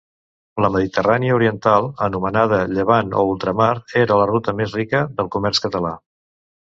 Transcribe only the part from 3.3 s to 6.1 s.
ultramar, era la ruta més rica del comerç català.